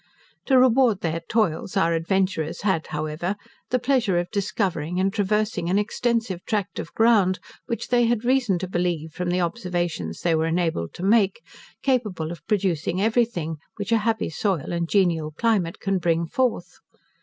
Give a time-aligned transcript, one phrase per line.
[0.47, 3.35] To reward their toils, our adventurers had, however,
[3.69, 8.57] the pleasure of discovering and traversing an extensive tract of ground, which they had reason
[8.57, 11.43] to believe, from the observations they were enabled to make,
[11.83, 16.79] capable of producing every thing, which a happy soil and genial climate can bring forth.